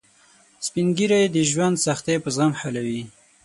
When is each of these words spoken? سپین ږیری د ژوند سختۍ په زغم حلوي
سپین 0.65 0.87
ږیری 0.97 1.23
د 1.31 1.37
ژوند 1.51 1.75
سختۍ 1.85 2.17
په 2.23 2.29
زغم 2.35 2.51
حلوي 2.61 3.01